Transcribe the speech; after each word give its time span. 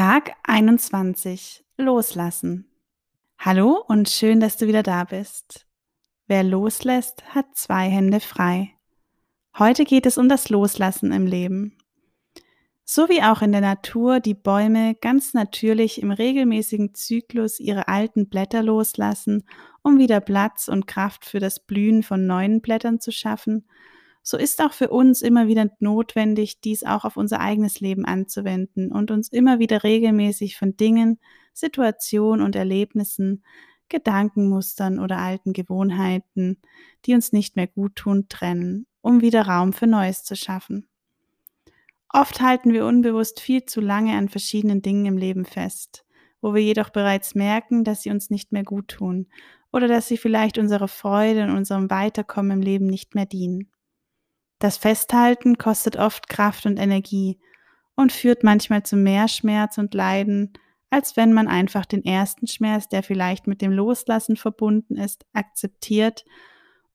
Tag 0.00 0.36
21. 0.44 1.64
Loslassen. 1.76 2.70
Hallo 3.36 3.82
und 3.88 4.08
schön, 4.08 4.38
dass 4.38 4.56
du 4.56 4.68
wieder 4.68 4.84
da 4.84 5.02
bist. 5.02 5.66
Wer 6.28 6.44
loslässt, 6.44 7.34
hat 7.34 7.46
zwei 7.54 7.88
Hände 7.88 8.20
frei. 8.20 8.74
Heute 9.58 9.84
geht 9.84 10.06
es 10.06 10.16
um 10.16 10.28
das 10.28 10.50
Loslassen 10.50 11.10
im 11.10 11.26
Leben. 11.26 11.76
So 12.84 13.08
wie 13.08 13.24
auch 13.24 13.42
in 13.42 13.50
der 13.50 13.60
Natur 13.60 14.20
die 14.20 14.34
Bäume 14.34 14.94
ganz 14.94 15.34
natürlich 15.34 16.00
im 16.00 16.12
regelmäßigen 16.12 16.94
Zyklus 16.94 17.58
ihre 17.58 17.88
alten 17.88 18.28
Blätter 18.28 18.62
loslassen, 18.62 19.48
um 19.82 19.98
wieder 19.98 20.20
Platz 20.20 20.68
und 20.68 20.86
Kraft 20.86 21.24
für 21.24 21.40
das 21.40 21.66
Blühen 21.66 22.04
von 22.04 22.24
neuen 22.24 22.60
Blättern 22.60 23.00
zu 23.00 23.10
schaffen, 23.10 23.66
so 24.22 24.36
ist 24.36 24.62
auch 24.62 24.72
für 24.72 24.88
uns 24.90 25.22
immer 25.22 25.46
wieder 25.48 25.70
notwendig, 25.80 26.60
dies 26.60 26.84
auch 26.84 27.04
auf 27.04 27.16
unser 27.16 27.40
eigenes 27.40 27.80
Leben 27.80 28.04
anzuwenden 28.04 28.92
und 28.92 29.10
uns 29.10 29.28
immer 29.28 29.58
wieder 29.58 29.84
regelmäßig 29.84 30.56
von 30.56 30.76
Dingen, 30.76 31.18
Situationen 31.54 32.44
und 32.44 32.54
Erlebnissen, 32.56 33.42
Gedankenmustern 33.88 34.98
oder 34.98 35.18
alten 35.18 35.52
Gewohnheiten, 35.52 36.60
die 37.06 37.14
uns 37.14 37.32
nicht 37.32 37.56
mehr 37.56 37.66
gut 37.66 37.96
tun, 37.96 38.26
trennen, 38.28 38.86
um 39.00 39.20
wieder 39.22 39.46
Raum 39.46 39.72
für 39.72 39.86
Neues 39.86 40.24
zu 40.24 40.36
schaffen. 40.36 40.86
Oft 42.10 42.40
halten 42.40 42.72
wir 42.72 42.86
unbewusst 42.86 43.40
viel 43.40 43.64
zu 43.64 43.80
lange 43.80 44.16
an 44.16 44.28
verschiedenen 44.28 44.82
Dingen 44.82 45.06
im 45.06 45.18
Leben 45.18 45.44
fest, 45.44 46.04
wo 46.40 46.54
wir 46.54 46.62
jedoch 46.62 46.90
bereits 46.90 47.34
merken, 47.34 47.84
dass 47.84 48.02
sie 48.02 48.10
uns 48.10 48.30
nicht 48.30 48.52
mehr 48.52 48.64
gut 48.64 48.88
tun 48.88 49.26
oder 49.72 49.88
dass 49.88 50.08
sie 50.08 50.16
vielleicht 50.16 50.58
unserer 50.58 50.88
Freude 50.88 51.44
und 51.44 51.50
unserem 51.50 51.90
Weiterkommen 51.90 52.52
im 52.52 52.62
Leben 52.62 52.86
nicht 52.86 53.14
mehr 53.14 53.26
dienen. 53.26 53.70
Das 54.58 54.76
Festhalten 54.76 55.58
kostet 55.58 55.96
oft 55.96 56.28
Kraft 56.28 56.66
und 56.66 56.78
Energie 56.78 57.38
und 57.94 58.12
führt 58.12 58.42
manchmal 58.42 58.82
zu 58.82 58.96
mehr 58.96 59.28
Schmerz 59.28 59.78
und 59.78 59.94
Leiden, 59.94 60.52
als 60.90 61.16
wenn 61.16 61.32
man 61.32 61.48
einfach 61.48 61.84
den 61.84 62.04
ersten 62.04 62.46
Schmerz, 62.46 62.88
der 62.88 63.02
vielleicht 63.02 63.46
mit 63.46 63.60
dem 63.60 63.72
Loslassen 63.72 64.36
verbunden 64.36 64.96
ist, 64.96 65.26
akzeptiert 65.32 66.24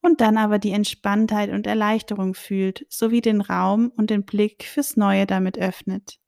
und 0.00 0.20
dann 0.20 0.38
aber 0.38 0.58
die 0.58 0.72
Entspanntheit 0.72 1.50
und 1.50 1.66
Erleichterung 1.66 2.34
fühlt, 2.34 2.86
sowie 2.88 3.20
den 3.20 3.40
Raum 3.40 3.92
und 3.96 4.10
den 4.10 4.24
Blick 4.24 4.64
fürs 4.64 4.96
Neue 4.96 5.26
damit 5.26 5.58
öffnet. 5.58 6.18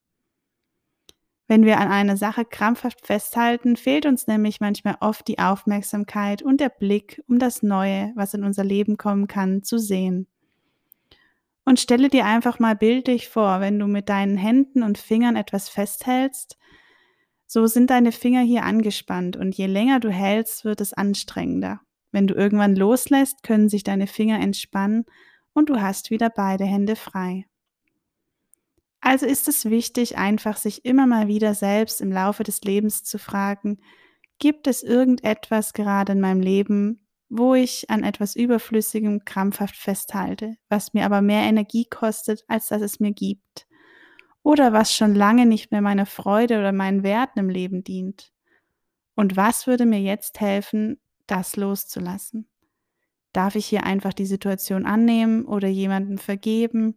Wenn 1.47 1.65
wir 1.65 1.79
an 1.79 1.89
einer 1.89 2.17
Sache 2.17 2.45
krampfhaft 2.45 3.07
festhalten, 3.07 3.77
fehlt 3.77 4.07
uns 4.07 4.27
nämlich 4.27 4.61
manchmal 4.61 4.97
oft 5.01 5.29
die 5.29 5.39
Aufmerksamkeit 5.39 6.43
und 6.43 6.61
der 6.61 6.71
Blick, 6.71 7.23
um 7.29 7.39
das 7.39 7.63
Neue, 7.63 8.13
was 8.15 8.33
in 8.33 8.45
unser 8.45 8.65
Leben 8.65 8.97
kommen 8.97 9.27
kann, 9.27 9.63
zu 9.63 9.79
sehen. 9.79 10.27
Und 11.65 11.81
stelle 11.81 12.09
dir 12.09 12.27
einfach 12.27 12.59
mal 12.59 12.77
bildlich 12.77 13.29
vor, 13.29 13.61
wenn 13.61 13.79
du 13.79 13.87
mit 13.87 14.09
deinen 14.09 14.37
Händen 14.37 14.83
und 14.83 14.99
Fingern 14.99 15.37
etwas 15.37 15.69
festhältst, 15.69 16.59
so 17.47 17.67
sind 17.67 17.91
deine 17.91 18.13
Finger 18.13 18.41
hier 18.41 18.65
angespannt 18.65 19.37
und 19.37 19.55
je 19.57 19.67
länger 19.67 20.01
du 20.01 20.11
hältst, 20.11 20.65
wird 20.65 20.81
es 20.81 20.93
anstrengender. 20.93 21.81
Wenn 22.11 22.27
du 22.27 22.35
irgendwann 22.35 22.77
loslässt, 22.77 23.43
können 23.43 23.69
sich 23.69 23.83
deine 23.83 24.07
Finger 24.07 24.41
entspannen 24.41 25.05
und 25.53 25.69
du 25.69 25.81
hast 25.81 26.11
wieder 26.11 26.31
beide 26.31 26.65
Hände 26.65 26.97
frei. 26.97 27.47
Also 29.01 29.27
ist 29.27 29.49
es 29.49 29.67
wichtig, 29.67 30.17
einfach 30.17 30.57
sich 30.57 30.85
immer 30.85 31.07
mal 31.07 31.29
wieder 31.29 31.55
selbst 31.55 32.01
im 32.01 32.11
Laufe 32.11 32.43
des 32.43 32.63
Lebens 32.63 33.05
zu 33.05 33.19
fragen, 33.19 33.79
gibt 34.39 34.67
es 34.67 34.83
irgendetwas 34.83 35.75
gerade 35.75 36.13
in 36.13 36.21
meinem 36.21 36.41
Leben, 36.41 37.04
wo 37.29 37.55
ich 37.55 37.91
an 37.91 38.05
etwas 38.05 38.37
Überflüssigem 38.37 39.25
krampfhaft 39.25 39.77
festhalte, 39.77 40.57
was 40.69 40.95
mir 40.95 41.05
aber 41.05 41.23
mehr 41.23 41.43
Energie 41.43 41.87
kostet, 41.87 42.45
als 42.49 42.69
dass 42.69 42.83
es 42.83 43.01
mir 43.01 43.13
gibt. 43.13 43.67
Oder 44.43 44.73
was 44.73 44.95
schon 44.95 45.15
lange 45.15 45.47
nicht 45.47 45.73
mehr 45.73 45.81
meiner 45.81 46.07
Freude 46.07 46.59
oder 46.59 46.73
meinen 46.73 47.03
Werten 47.03 47.39
im 47.39 47.49
Leben 47.49 47.83
dient. 47.83 48.31
Und 49.15 49.37
was 49.37 49.67
würde 49.67 49.87
mir 49.87 50.01
jetzt 50.01 50.41
helfen, 50.41 51.01
das 51.27 51.57
loszulassen? 51.57 52.47
Darf 53.33 53.55
ich 53.55 53.67
hier 53.67 53.85
einfach 53.85 54.13
die 54.13 54.27
Situation 54.27 54.85
annehmen 54.85 55.45
oder 55.47 55.67
jemandem 55.67 56.19
vergeben 56.19 56.95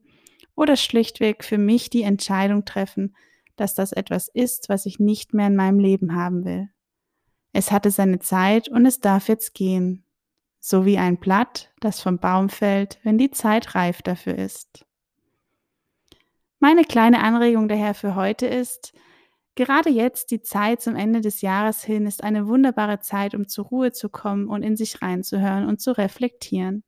oder 0.56 0.76
schlichtweg 0.76 1.44
für 1.44 1.58
mich 1.58 1.90
die 1.90 2.04
Entscheidung 2.04 2.66
treffen, 2.66 3.16
dass 3.56 3.76
das 3.76 3.92
etwas 3.92 4.28
ist, 4.28 4.70
was 4.70 4.86
ich 4.86 5.00
nicht 5.00 5.34
mehr 5.34 5.48
in 5.48 5.56
meinem 5.56 5.80
Leben 5.80 6.16
haben 6.16 6.44
will? 6.44 6.70
Es 7.54 7.72
hatte 7.72 7.90
seine 7.90 8.20
Zeit 8.20 8.68
und 8.70 8.86
es 8.86 9.00
darf 9.00 9.30
jetzt 9.30 9.56
gehen 9.56 10.04
so 10.68 10.86
wie 10.86 10.98
ein 10.98 11.16
Blatt, 11.16 11.72
das 11.80 12.02
vom 12.02 12.20
Baum 12.20 12.50
fällt, 12.50 13.00
wenn 13.04 13.18
die 13.18 13.32
Zeit 13.32 13.74
reif 13.74 14.02
dafür 14.02 14.38
ist. 14.38 14.86
Meine 16.60 16.84
kleine 16.84 17.24
Anregung 17.24 17.70
daher 17.70 17.94
für 17.94 18.16
heute 18.16 18.48
ist, 18.48 18.92
gerade 19.56 19.90
jetzt 19.90 20.30
die 20.30 20.42
Zeit 20.42 20.82
zum 20.82 20.98
Ende 20.98 21.22
des 21.22 21.40
Jahres 21.40 21.86
hin 21.86 22.06
ist 22.06 22.22
eine 22.22 22.48
wunderbare 22.48 23.00
Zeit, 23.00 23.34
um 23.34 23.48
zur 23.48 23.64
Ruhe 23.68 23.94
zu 23.94 24.10
kommen 24.10 24.50
und 24.50 24.62
in 24.62 24.76
sich 24.76 25.02
reinzuhören 25.02 25.66
und 25.66 25.80
zu 25.80 25.98
reflektieren. 25.98 26.84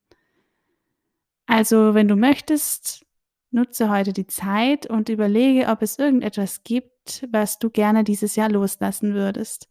Also, 1.45 1.93
wenn 1.93 2.09
du 2.09 2.17
möchtest, 2.17 3.05
nutze 3.49 3.89
heute 3.89 4.11
die 4.11 4.27
Zeit 4.27 4.87
und 4.89 5.07
überlege, 5.07 5.67
ob 5.67 5.83
es 5.83 5.97
irgendetwas 5.97 6.63
gibt, 6.65 7.25
was 7.31 7.59
du 7.59 7.69
gerne 7.69 8.03
dieses 8.03 8.35
Jahr 8.35 8.49
loslassen 8.49 9.13
würdest 9.13 9.69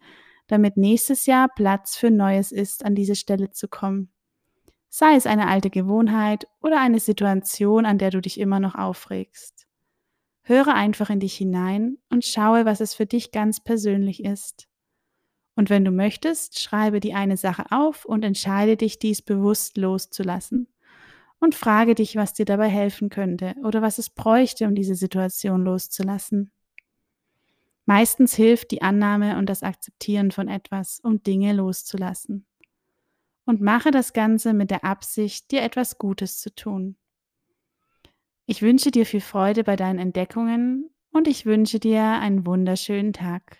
damit 0.48 0.76
nächstes 0.76 1.26
Jahr 1.26 1.48
Platz 1.48 1.96
für 1.96 2.10
Neues 2.10 2.52
ist, 2.52 2.84
an 2.84 2.94
diese 2.94 3.14
Stelle 3.14 3.50
zu 3.50 3.68
kommen. 3.68 4.10
Sei 4.88 5.14
es 5.14 5.26
eine 5.26 5.48
alte 5.48 5.70
Gewohnheit 5.70 6.46
oder 6.60 6.80
eine 6.80 6.98
Situation, 6.98 7.86
an 7.86 7.98
der 7.98 8.10
du 8.10 8.20
dich 8.20 8.40
immer 8.40 8.58
noch 8.58 8.74
aufregst. 8.74 9.66
Höre 10.42 10.74
einfach 10.74 11.10
in 11.10 11.20
dich 11.20 11.36
hinein 11.36 11.98
und 12.08 12.24
schaue, 12.24 12.64
was 12.64 12.80
es 12.80 12.94
für 12.94 13.04
dich 13.04 13.32
ganz 13.32 13.62
persönlich 13.62 14.24
ist. 14.24 14.66
Und 15.54 15.70
wenn 15.70 15.84
du 15.84 15.90
möchtest, 15.90 16.60
schreibe 16.60 17.00
die 17.00 17.14
eine 17.14 17.36
Sache 17.36 17.66
auf 17.70 18.04
und 18.04 18.24
entscheide 18.24 18.76
dich, 18.76 18.98
dies 18.98 19.20
bewusst 19.22 19.76
loszulassen. 19.76 20.68
Und 21.40 21.54
frage 21.54 21.94
dich, 21.94 22.16
was 22.16 22.32
dir 22.32 22.44
dabei 22.46 22.68
helfen 22.68 23.10
könnte 23.10 23.54
oder 23.62 23.82
was 23.82 23.98
es 23.98 24.08
bräuchte, 24.08 24.66
um 24.66 24.74
diese 24.74 24.94
Situation 24.94 25.62
loszulassen. 25.62 26.50
Meistens 27.88 28.34
hilft 28.34 28.70
die 28.70 28.82
Annahme 28.82 29.38
und 29.38 29.46
das 29.46 29.62
Akzeptieren 29.62 30.30
von 30.30 30.46
etwas, 30.46 31.00
um 31.00 31.22
Dinge 31.22 31.54
loszulassen. 31.54 32.44
Und 33.46 33.62
mache 33.62 33.90
das 33.90 34.12
Ganze 34.12 34.52
mit 34.52 34.70
der 34.70 34.84
Absicht, 34.84 35.50
dir 35.50 35.62
etwas 35.62 35.96
Gutes 35.96 36.38
zu 36.38 36.54
tun. 36.54 36.96
Ich 38.44 38.60
wünsche 38.60 38.90
dir 38.90 39.06
viel 39.06 39.22
Freude 39.22 39.64
bei 39.64 39.74
deinen 39.74 39.98
Entdeckungen 39.98 40.90
und 41.12 41.26
ich 41.28 41.46
wünsche 41.46 41.80
dir 41.80 42.02
einen 42.02 42.44
wunderschönen 42.44 43.14
Tag. 43.14 43.56